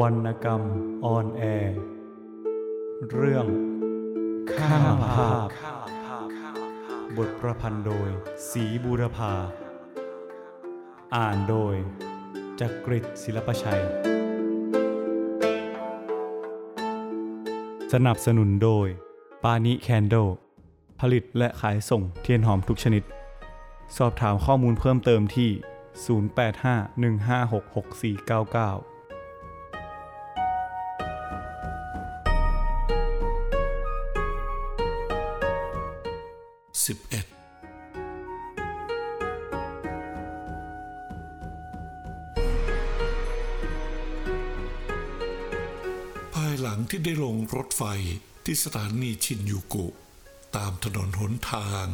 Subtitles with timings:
[0.00, 0.62] วรรณกรรม
[1.04, 1.76] ออนแอร์
[3.10, 3.46] เรื่อง
[4.52, 5.48] ข้าภาพ
[7.16, 8.08] บทประพันธ์โดย
[8.50, 9.32] สีบูรพา
[11.16, 11.74] อ่านโดย
[12.60, 13.82] จักริดศิลปชัย
[17.92, 18.88] สนับสนุนโดย
[19.42, 20.14] ปานิแคนโด
[21.00, 23.02] ผลิตและขายส่งเทียนหอมทุกชนิด
[23.96, 25.50] สอบถามข้อมูลเพิ่มเติมที่
[28.86, 28.89] 0851566499
[36.86, 37.26] สิบเอ็ด
[46.34, 47.82] ภายหลังที่ได้ลงรถไฟ
[48.44, 49.86] ที่สถานีชินยูกุ
[50.56, 51.86] ตามถนนหนทาง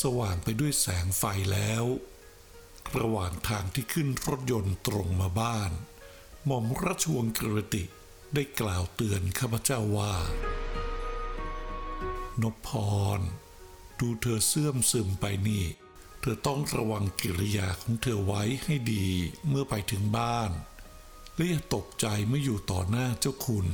[0.00, 1.84] สว่างไปด้วยแสงไฟแล้ว
[2.98, 5.70] ระหว่างทางที่ขึ้นรถยนต์ตรงมาบ้าน
[6.46, 7.84] หม่อมราชวงศ์กฤติ
[8.34, 10.14] ได้กล่าวเตือนข้าพเจ้าว่า
[12.42, 12.70] นพพ
[13.18, 13.20] ร
[14.00, 15.64] ดูเธอเสื่อมซึมไปนี่
[16.20, 19.06] เธอต้องระวังกิริยาของเธอไว้ให้ดี
[19.48, 20.50] เมื่อไปถึงบ้าน
[21.34, 23.66] และอย่าตกใจเมื่ออยู่ต่อหน้าเจ้าคุณ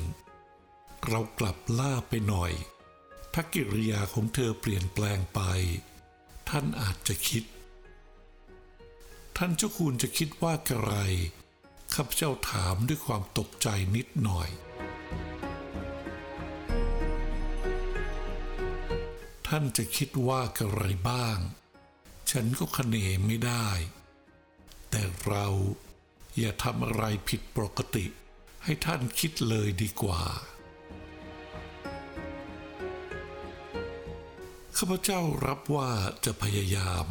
[1.08, 2.52] เรากลับล่าไปหน่อย
[3.34, 5.40] ถ้ากิริยาของเธอเปลี่ยนแปลงไป
[6.48, 7.44] ท่านอาจจะคิด
[9.36, 10.94] ท่านเจ้าคุณจะคิดว่าอะไร
[11.94, 14.48] ข้าพเจ้าถามด้วยความตกใจนิดหน่อย
[19.54, 21.38] ท่านจะคิดว่าอะไรบ้าง
[22.30, 23.68] ฉันก็คเนไม่ได้
[24.90, 25.46] แต่เรา
[26.38, 28.06] อย่าทำอะไรผิดปกติ
[28.64, 30.22] ให้ท่านคิดเลยดีกว่า
[34.76, 35.90] ข้าพเจ้ารับว่า
[36.24, 37.06] จะพยายาม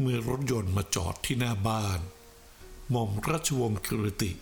[0.00, 2.00] เมื่อรถยนต์มาจอดที่หน้าบ้าน
[2.90, 4.32] หม่อมราชวงศ์กิรติ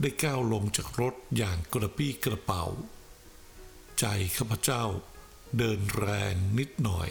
[0.00, 2.64] ได้ก้าวลงจากรถอย่างกระปี้กระเป๋า
[3.98, 4.04] ใจ
[4.36, 4.84] ข้าพเจ้า
[5.58, 7.08] เดินแรงนิดหน่อย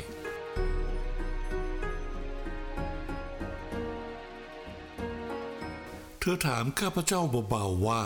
[6.19, 8.03] เธอถามข้าพเจ้าเบาๆว่า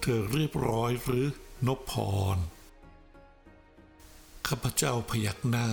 [0.00, 1.26] เธอเรียบร้อยหรือ
[1.66, 1.92] นพพ
[2.34, 2.36] ร
[4.48, 5.68] ข้าพเจ้าพยักหน้า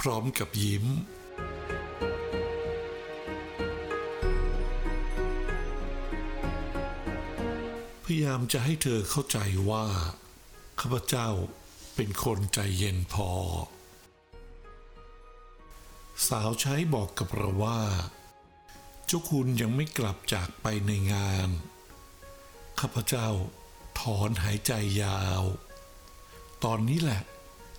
[0.00, 0.86] พร้อมกับยิ้ม
[8.14, 9.38] ยายามจะให้เธอเข้าใจ
[9.70, 9.86] ว่า
[10.80, 11.28] ข้าพเจ้า
[11.94, 13.30] เป็นคนใจเย็นพอ
[16.28, 17.80] สาวใช้บอกกับเราว่า
[19.06, 21.48] เจ้าคุณยังไม่กลับจากไปในงาน
[22.80, 23.28] ข้าพเจ้า
[24.00, 24.72] ถอนหายใจ
[25.02, 25.42] ยาว
[26.64, 27.22] ตอนนี้แหละ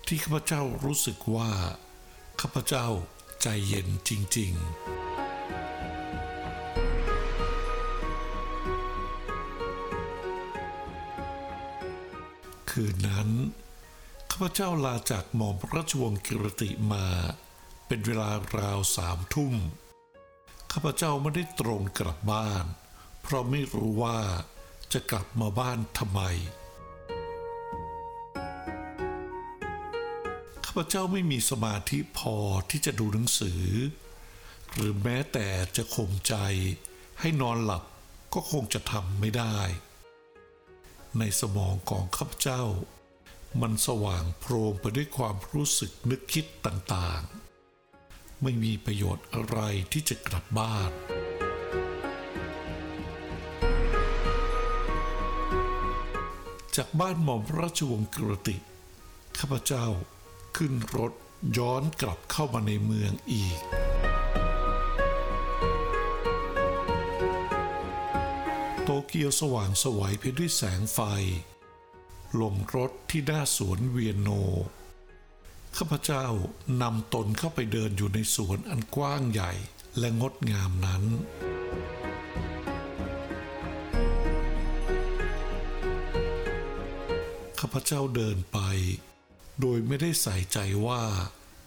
[0.06, 1.50] ที่ข้าพเจ้ารู้สึกว่า
[2.40, 2.86] ข้าพเจ้า
[3.42, 5.11] ใจเย็นจริง ๆ
[12.72, 13.28] คืนนั้น
[14.30, 17.06] ข้าพเจ้าลาจากหม่อมราชวงศ์กิรติมา
[17.86, 19.54] เป็นเวลาราวสามทุ่ม
[20.72, 22.64] ข้าพเจ้าไม่ได้ตรงกลับบ้าน
[23.22, 24.18] เพราะไม่รู้ว่า
[24.92, 26.20] จะกลับมาบ้านทำไม
[30.64, 32.36] ข้าพเจ้าไม่มีสมาธิพอ
[32.70, 33.64] ที่จะดูหนังสือ
[34.72, 36.34] หรือแม้แต่จะข่มใจ
[37.20, 37.84] ให้นอนหลับ
[38.34, 39.58] ก็คงจะทำไม่ได้
[41.18, 42.62] ในสมองของข้าพเจ้า
[43.60, 49.58] มันสว่างโพรงไปด้วยความรู้สึกนึกคิดต่างๆ ไม่มีประโยชน์อะไร
[49.92, 50.90] ที่จะกลับบ้าน
[56.76, 58.56] จากบ้านหม่อมราชวงศ์กรติ
[59.38, 59.86] ข้าพเจ้า
[60.56, 61.12] ขึ้นรถ
[61.58, 63.58] ย้อนกลับเข้ามาในเมืองอีก
[69.08, 70.98] เกียวสว่างสวัยไปด้วยแสงไฟ
[72.40, 74.28] ลงรถที่หน้าสวนเวียนโน
[75.76, 76.26] ข้าพเจ้า
[76.82, 79.52] นำตนเข้าไปเดินอยู่ในสวนอันกว้างใหญ่
[79.98, 81.04] และงดงามนั้น
[87.60, 88.58] ข้าพเจ้าเดินไป
[89.60, 91.02] โดยไม่ได้ใส่ใจว่า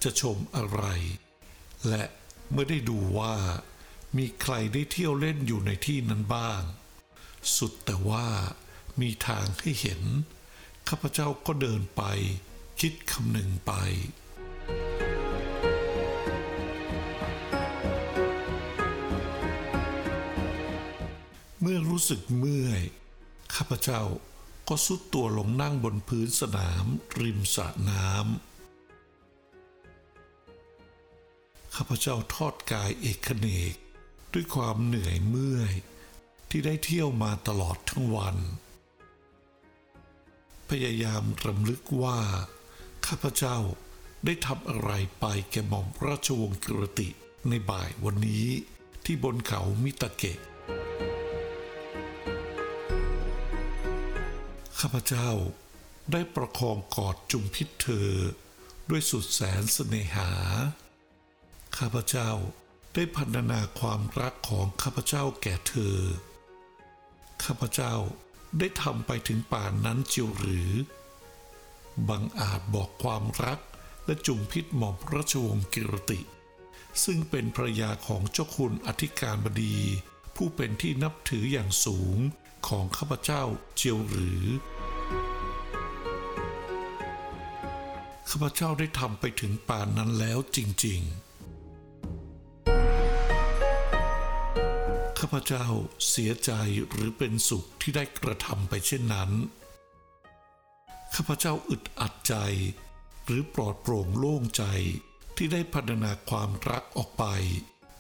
[0.04, 0.84] จะชมอะไร
[1.88, 2.04] และ
[2.54, 3.36] ไม่ได้ดูว่า
[4.18, 6.62] มีใครได้เที่ยวเล่นอยู่ในที่นั้นบ้าง
[7.58, 8.28] สุดแต่ว่า
[9.02, 10.02] มีทางให้เห็น
[10.90, 12.04] ข้าพเจ้าก็เดินไป
[12.80, 13.74] คิดคำหนึ่งไป
[21.62, 22.82] เมื่อรู้สึกเมื่อย
[23.56, 24.02] ข้าพเจ้า
[24.68, 26.86] ก็สุดตัวลงนั่งบนพื้นสนาม
[27.20, 28.56] ริมสระน้ำ
[31.76, 33.76] ข้าพเจ้าทอดกายเอกเนก
[34.34, 35.74] ด้วยความเหนื่อยเมื่อย
[36.58, 38.38] ที่ได้เที่ยวมาตลอดทั้งวัน
[40.70, 42.20] พยายามรำลึกว่า
[43.08, 43.58] ข้าพเจ้า
[44.26, 47.10] ได้ทำอะไรไปแก่หม่อมราชวงศ์กิรติ
[47.50, 48.48] ในบ่ายวันนี้
[49.06, 50.40] ที่บนเขามิตะเกะ
[54.80, 55.30] ข้าพเจ้า
[56.12, 58.12] ได้ประคองกอดจุมพิษเธอ
[58.90, 60.32] ด้วยสุดแสนเสน่หา
[61.78, 62.30] ข้าพเจ้า
[62.94, 65.98] ได้พันนาความรักของข้าพเจ้าแก่เธอ
[67.44, 67.94] ข้าพเจ้า
[68.60, 70.72] ได้ทำไปถึงป่านนั้นจิวหรือ
[72.10, 73.60] บังอาจบอกความรัก
[74.06, 76.20] และจุมพิษหม่อมราชวงศ์กิรติ
[77.04, 79.78] ซึ่งเป็นภรยาของเจ้าคุณอธิการบดี
[80.36, 82.18] ผู้เป็นที่นับถืออย่างสูง
[82.68, 83.44] ของข้าพเจ้า
[83.76, 84.44] เจียวหรือ
[88.30, 91.25] ข้าพเจ้าได้ทำไปถึงป่านนั้นแล้วจริง ๆ
[95.20, 95.66] ข้าพเจ้า
[96.10, 96.52] เสียใจ
[96.92, 99.32] หรือเป็นสุขที่ได้กระทำไปเช่นนั้น
[101.16, 102.36] ข้าพเจ้าอึดอัดใจ
[103.26, 104.64] หรือปลอดโปร่งโล่งใจ
[105.36, 107.26] ที่ได้พัฒนาความรักออกไป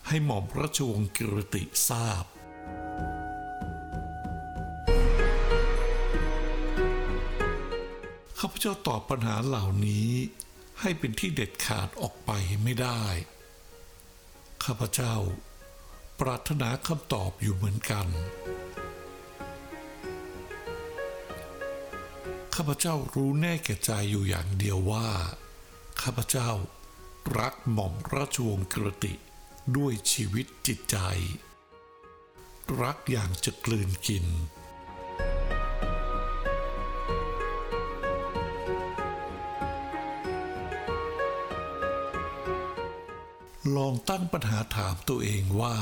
[0.07, 2.25] ให้หม่อมราชวงศ์กิรติทราบ
[8.39, 10.09] ข้าพเจ้าตอบปัญหาเหล่านี้
[10.81, 12.31] ให้เป็นที่เด็ดขาดออกไป
[12.63, 13.03] ไม่ได้
[14.63, 15.15] ข้าพเจ้า
[16.19, 18.07] ปรารถนาคำตอบอยู่เหมือนกัน
[22.55, 25.09] ข้าพเจ้ารู้แน่แก่ใจอยู่อย่างเดียวว่า
[26.01, 26.49] ข้าพเจ้า
[27.39, 29.13] รักหม่อมราชวงศ์กระติ
[29.77, 30.97] ด้วยชีวิตจิตใจ
[32.81, 34.25] รักอย่างจะกลืนกิน
[43.73, 45.77] ลองตั้งปัญหาถามตัวเองว่า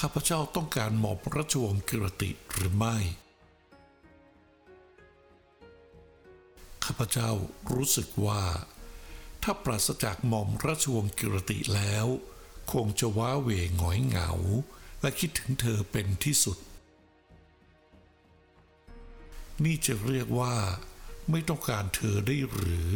[0.00, 2.96] ข้าพเจ้าต้องการหมอมราชวงศ์กิรติหรือไม่
[6.84, 7.30] ข้าพเจ้า
[7.72, 8.44] รู้สึกว่า
[9.42, 12.06] ถ้าปราศจากหม่อมราชวงศ์กิรติแล้ว
[12.72, 14.30] คงจะว้าเหวหงอยเหงา
[15.00, 16.58] และคิดถึงเธอเป็นที่สุด
[19.64, 20.54] นี่จะเรียกว่า
[21.30, 22.90] ไม่ต้องการเธอได้หรือ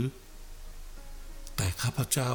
[1.56, 2.32] แต่ข้าพเจ้า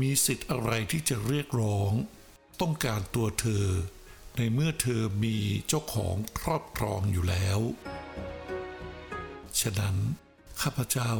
[0.00, 1.92] มีสิทธิ์อะไรที่จะเรียกร้อง
[2.60, 3.66] ต้องการตัวเธอ
[4.36, 5.36] ในเมื่อเธอมี
[5.68, 7.60] เจ้าของครอบครองอยู่แล้ว
[9.60, 9.96] ฉะนั้น
[10.62, 11.12] ข้าพเจ้า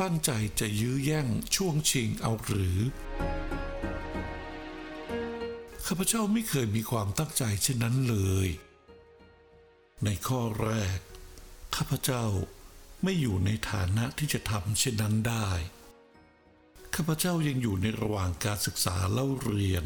[0.00, 2.78] ตั้งใจจะยื้อแย่งช่วงชิงเอาหรือ
[5.86, 8.16] ข้าพเจ้าไม่เคยมีความตั้งใจเช่นนั้นเล
[8.46, 8.48] ย
[10.04, 10.98] ในข้อแรก
[11.76, 12.24] ข้าพเจ้า
[13.02, 15.48] ไม่อยู่ในฐานะที่จะทำเช่นนั้นได้
[16.96, 19.84] ข้าพเจ้ายังอยู่ในระหว่างการศึกษาเล่าเรียน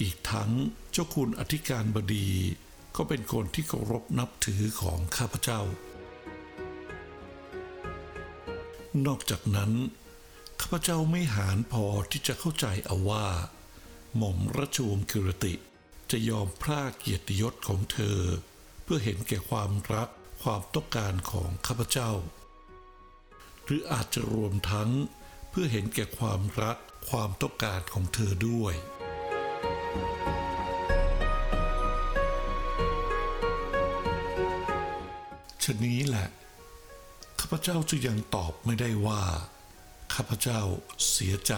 [0.00, 0.50] อีกทั้ง
[0.92, 2.28] เจ้าคุณอธิการบดี
[2.96, 5.60] ก็เป็นคนที่เคารพนับถือของข้าพเจ้า
[9.06, 9.72] นอกจากนั้น
[10.60, 13.26] ข้าพเจ้าไม่หานพอที่จะเข้าใจเอาว่า
[14.16, 15.54] หม่อมราชวงศ์กิรติ
[16.10, 18.18] จะยอมพลากเกียรติยศของเธอ
[18.82, 20.08] เพื่อเห็นแก่ความรัก
[20.42, 22.10] ความต้องการของข้าพเจ้า
[23.64, 24.90] หรืออาจจะรวมทั้ง
[25.50, 26.76] เพื่อเห็นแก่ความรัก
[27.08, 28.74] ความต้องการของเธอด้วย
[35.64, 36.28] ชนี้แหละ
[37.40, 39.22] ข้าพเจ้าจะยังตอบไม่ได้ว่า
[40.14, 40.60] ข้าพเจ้า
[41.10, 41.54] เสียใจ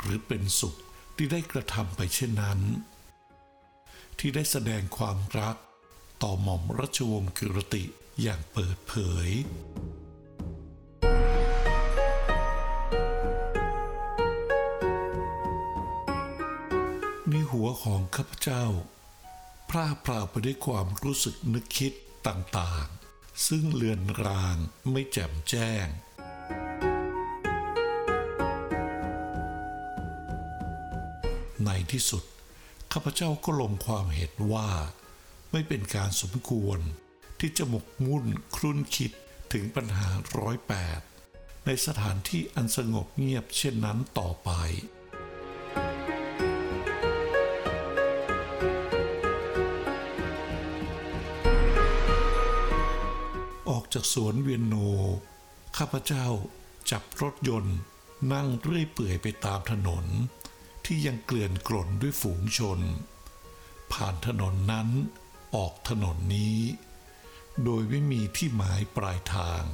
[0.00, 0.74] หรือเป็นสุข
[1.16, 2.60] ที่ได้กระทำไปเช่นนั้น
[4.18, 5.56] ที่ได้แสดงความรัก
[6.22, 7.84] ต่อหม่อมราชวงศ์กิรติ
[8.22, 8.94] อย่างเปิดเผ
[9.26, 9.28] ย
[17.88, 18.64] ของข้าพเจ้า
[19.70, 21.92] พร่าพราวไปด้วยความรู้สึกนึกคิด
[22.26, 24.56] ต่างๆ ซึ่งเลือนราง
[24.90, 25.86] ไม่แจ่มแจ้ง
[31.64, 32.24] ในที่สุด
[32.92, 34.70] ข้าพเจ้าก็ลงความเห็นว่า
[35.52, 36.78] ไม่เป็นการสมควร
[37.40, 39.12] ที่จะหมกมุ่นครุ่นคิด
[39.52, 41.00] ถึงปัญหาร้อยแปด
[41.66, 44.52] ในสถานที่อันสงบเงียบเช่นนั้นต่อไป
[54.00, 54.76] จากสวนเวียนโน
[55.76, 56.26] ข้าพเจ้า
[56.90, 57.78] จับรถยนต์
[58.32, 60.04] นั่งเรื่อยเปื่อยไปตามถนน
[60.84, 62.80] ที่ยังเกลื่อนกล่นด้วยฝูงชน
[63.92, 64.88] ผ่านถนนนั้น
[65.54, 66.58] ออกถนนนี้
[67.64, 69.64] โดยไม่มีที่หมายปลายทาง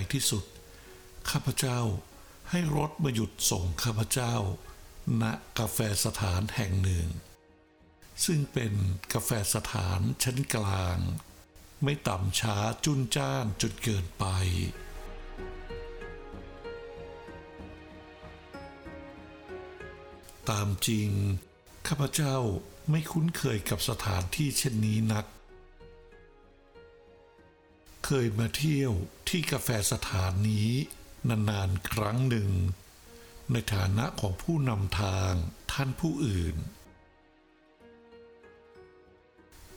[0.00, 0.44] ขที่สุด
[1.30, 1.80] ข้าพเจ้า
[2.50, 4.34] ให้รถมาหยุดส่งข้าพเจ้า
[5.22, 5.24] ณ
[5.58, 7.08] กาแฟสถานแห่งหนึ่ง
[8.24, 8.72] ซึ่งเป็น
[9.12, 10.98] กาแฟสถานชั้นกลาง
[11.84, 14.24] ไม่ต่ำช้าจุนจ้านจนเกินไป
[20.50, 21.10] ตามจริง
[21.86, 22.36] ข้าพเจ้า
[22.90, 25.26] ไม่คุ้นเคยกับสถานที่เช่นนี้นัก
[28.06, 28.92] เคยมาเที่ยว
[29.28, 30.70] ที่กาแฟสถานนี้
[31.28, 32.50] นานๆครั้งหนึ่ง
[33.52, 35.32] ในฐานะของผู้นำทาง
[35.72, 36.56] ท่านผู้อื่น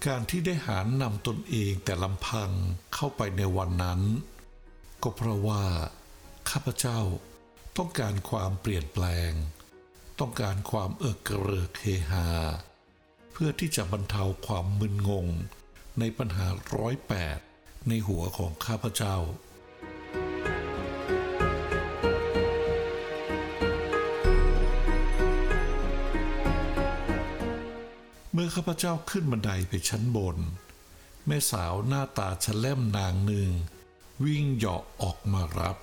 [0.05, 2.51] การที่ได้หารนำตนเองแต่ลำพัง
[2.93, 4.01] เข้าไปในวันนั้น
[5.03, 5.63] ก็เพราะว่า
[6.49, 6.99] ข้าพเจ้า
[7.77, 9.31] ต้องการความเปลี่ยนแปลง
[10.19, 12.29] ต้องการความเอิกกระเริกเฮฮา
[13.31, 15.27] เพื่อที่จะบรรเทาความมึนงง
[15.99, 17.39] ในปัญหาร้อยแปด
[17.87, 19.15] ในหัวของข้าพเจ้า
[28.53, 30.37] ข้าพเจ้าขึ้นบันไดไปชั้นบน
[31.27, 33.49] แม่สาวหน้าตาฉแล่มนางหนึ่ง
[34.23, 35.77] วิ่งเหาะออกมารับ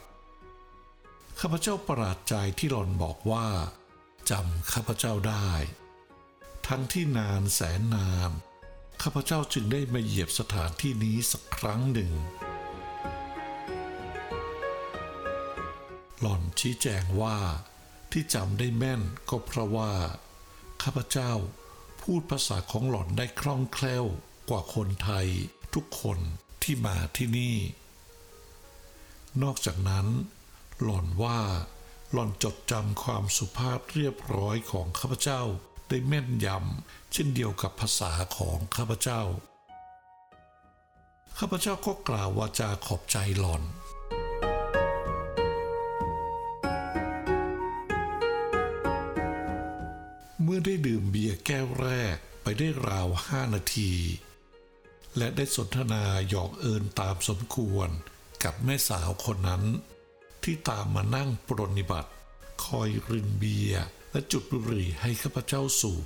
[1.40, 3.46] ข้าพเจ้าประหลาดใจที่หล่อนบอกว่า
[4.30, 5.50] จำข้าพเจ้าได้
[6.66, 8.30] ทั้งที่นานแสนนาน
[9.02, 12.12] ข้าพเจ้าจึงได้มาเหยียบสถานที่นี้สักครั้งหนึ่ง
[16.20, 17.38] หล่อนชี้แจงว่า
[18.12, 19.92] ที่จำได้แม่นก็เพราะว่า
[20.82, 21.32] ข้าพเจ้า
[22.02, 24.06] พูดภาษาของหล่อนได้คล่องแคล่ว
[24.48, 25.26] กว่าคนไทย
[25.74, 26.18] ทุกคน
[26.62, 27.56] ที่มาที่นี่
[29.42, 30.06] นอกจากนั้น
[30.82, 31.40] หล่อนว่า
[32.12, 35.42] หล่อนจดจำความสุภาพเรียบร้อยของข้าพเจ้า
[35.88, 39.22] ได้แม่นยำเช่นเดียวกับภาษาของข้าพเจ้า
[41.38, 43.62] ข้าพเจ้าก็กล่าววาจาขอบใจหล่อน
[50.52, 53.92] มื่อได้ดื่มเบียร์แก้วแรกไปได้ราวห้านาที
[55.16, 57.88] และได้สนทนาหยอกเอินตามสมควร
[58.44, 59.64] กับแม่สาวคนนั้น
[60.44, 62.10] ที่ตามมานั่งปรนนิบัติ
[62.64, 66.04] คอยรินเบียร์และจุดบุหรี่ให้ข้าพเจ้าสูบ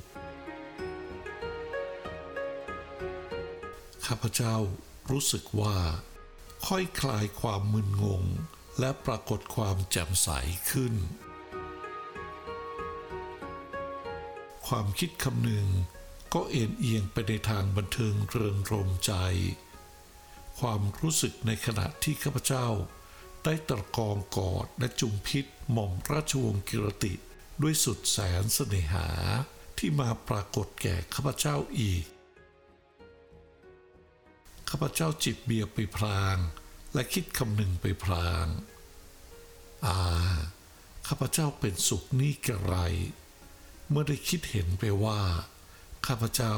[4.07, 4.57] ข้าพเจ้า
[5.11, 5.77] รู้สึกว่า
[6.67, 8.25] ค่อยคลายความมึนงง
[8.79, 10.29] และปรากฏความแจ่มใส
[10.71, 10.95] ขึ้น
[14.77, 15.69] ความคิดคำหนึ่ง
[16.35, 19.13] ก็เอ็นเอียงไปในทางบันเทิงเริงรมใจ
[20.59, 22.67] ความรู้สึกในขณะที่ข้าพเจ้า
[23.45, 27.15] ได้ตะกองกอดและจุมพิษหม่อมราชวงศ์กิรติ
[27.63, 29.09] ด้วยสุดแสนเสน่หา
[29.79, 32.05] ที่มาปรากฏแก่ข้าพเจ้าอีก
[34.69, 36.37] ข้าพเจ้าจิบเบียร์ไปพลาง
[36.95, 38.47] และคิดคำหนึ่งไปพลาง
[39.87, 39.99] อ่า
[41.09, 42.77] ข้าพเจ้าเป็นสุขนี่กระไร
[43.91, 45.21] เมื่อได้คิดเห็นไปว่า
[46.07, 46.55] ข้าพเจ้า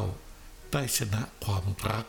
[0.72, 2.06] ได้ชนะความรัก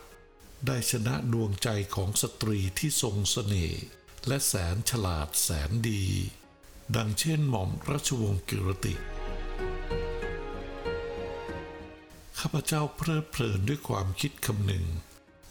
[0.67, 3.81] ได้ชนะดวงใจของสตรีที่ทรงเสน่ห์
[4.27, 6.05] และแสนฉลาดแสนดี
[6.95, 8.95] ดังเช่นหม่อมราชวงศ์กิรติ
[12.39, 14.86] ข้าพเจ้าเพลิดเพลินด้วยความคิดคำหนึ่ง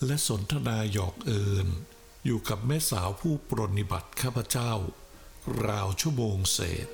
[0.07, 1.69] และสนทนาหยอกเอิญ
[2.25, 4.73] อยู่กับแม่สาวผู้ปรนนิบัติข้าพเจ้า
[5.67, 6.89] ราวชั่วโมงเศษ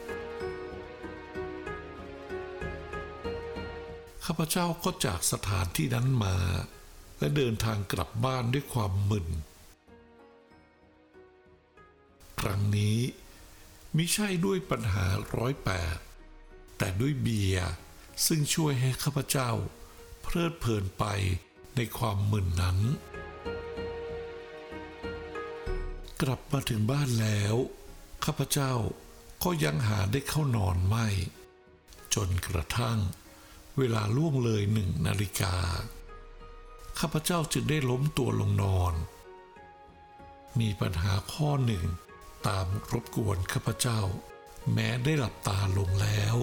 [4.24, 6.36] ข้าพเจ้าก็จากสถานที่นั้นมา
[7.18, 9.28] และเดินทางกลับบ้านด้วยความมึน
[12.40, 12.98] ครั้งนี้
[13.96, 15.96] มิใช่ด้วยปัญหาร้อยแปด
[16.78, 17.68] แต่ด้วยเบียร์
[18.26, 19.50] ซึ่งช่วยให้ข้าพเจ้า
[20.22, 21.04] เพลิดเพลินไป
[21.76, 22.78] ในความมึนนั้น
[26.22, 27.54] กลับมาถึงบ้านแล้ว
[28.24, 28.72] ข้าพเจ้า
[29.44, 31.06] ก็ยังหาได้เข้านอนไม่
[32.14, 32.98] จนกระทั่ง
[33.78, 35.54] เวลาล่วงเลยหนึ่งนาฬิกา
[36.98, 38.94] ข้าพเจ้าจึงได้ล้มตัวลงนอน
[40.60, 41.84] มีปัญหาข้อหนึ่ง
[42.46, 44.00] ตามรบกวนข้าพเจ้า
[44.72, 46.36] แม้ได้หลับตาลงแล้ว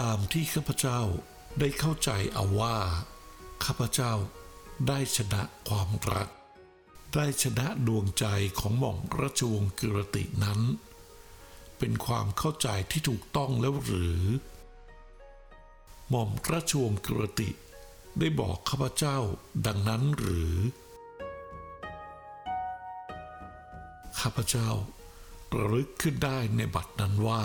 [0.00, 1.00] ตามที่ข้าพเจ้า
[1.60, 2.78] ได้เข้าใจเอาว่า
[3.64, 4.12] ข้าพเจ้า
[4.88, 6.28] ได้ชนะความรัก
[7.14, 8.26] ได้ชนะดวงใจ
[8.58, 10.60] ของหม่อมราชวงศ์กิรตินั้น
[11.78, 14.20] เป็นความเข้าใจที่ถูกต้องแล้วหรือ
[16.08, 17.50] หม่อมราชวงศ์กิรติ
[18.18, 19.18] ได้บอกข้าพเจ้า
[19.66, 20.54] ดังนั้นหรือ
[24.20, 24.68] ข้าพเจ้า
[25.54, 27.44] ระลึกขึ้นได้ในบัดนั้นว่า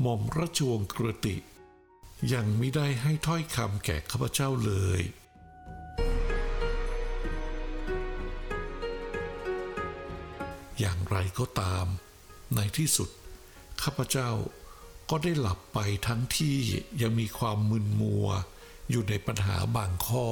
[0.00, 1.36] หม่อมราชวงศ์กิรติ
[2.32, 5.02] ยังไม่ได้ให้ถ้อยคำแก่ข้าพเจ้าเลย
[11.10, 11.86] ไรก็ตาม
[12.54, 13.08] ในที่สุด
[13.82, 14.30] ข้าพเจ้า
[15.10, 16.58] ก็ได้หลับไปทั้งที่
[17.02, 18.26] ยังมีความมึนมัว
[18.90, 20.26] อยู่ในปัญหาบางข้อ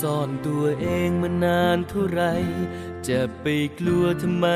[0.00, 2.22] ซ่อนตัวเองมานานเท่าไร
[3.08, 3.46] จะไป
[3.78, 4.46] กลัวทำไม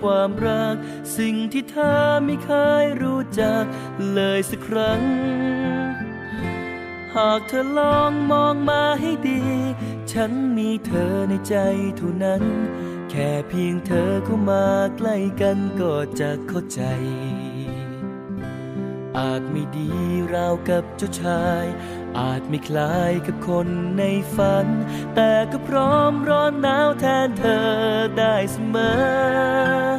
[0.00, 0.74] ความรัก
[1.18, 3.64] สิ่งที่เธอไม่เคยรู้จัก
[4.12, 5.02] เลยสักครั้ง
[7.16, 9.42] หากเธอลองมองมาให้ดี
[10.12, 11.56] ฉันมีเธอในใจ
[11.96, 12.42] เท่านั้น
[13.10, 14.66] แค่เพียงเธอเข้ามา
[14.96, 16.82] ใกล้กันก็จะเข้าใจ
[19.18, 19.90] อาจไม่ดี
[20.34, 21.64] ราวกับเจ้าชาย
[22.18, 24.02] อาจไม่คล้ายกับคนใน
[24.36, 24.66] ฝัน
[25.14, 27.68] แต่ก็พร้อมร้อนหนาวแทนเธอ
[28.18, 29.92] ได้เสมอ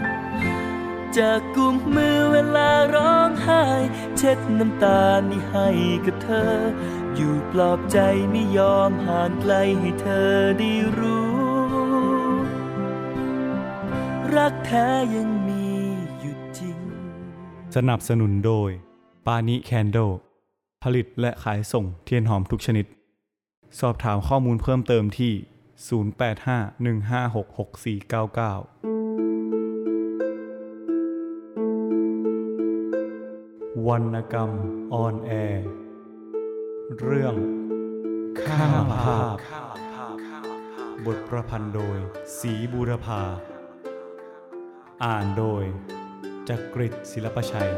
[1.17, 3.63] จะกุมมือเวลาร้องไห้
[4.17, 5.67] เช็ดน้ำตานี่ให้
[6.05, 6.53] กับเธอ
[7.15, 8.00] อยู่ปลอบใจ
[8.32, 11.27] ไม่ยอมห่างไกลให้เธอได้รู้
[14.36, 15.65] รักแท้ยังมี
[16.20, 16.77] อยู่จริง
[17.75, 18.70] สนับสนุนโดย
[19.25, 19.98] ปานิแคนโด
[20.84, 22.86] ผลิตและขายส่งเทียนหอมทุกชนิด
[23.79, 25.34] สอบถามข้อมูลเพิ่มเติมที่
[33.75, 34.50] 0851566499วรรณกรรม
[34.93, 35.83] ออนแอร์
[37.01, 37.35] เรื่อง
[38.47, 39.38] ข้างหลังภาพ
[41.05, 41.97] บทประพันธ์โดย
[42.38, 43.21] สีบูรพา
[45.03, 45.63] อ่านโดย
[46.50, 47.71] จักริดศิลปชัย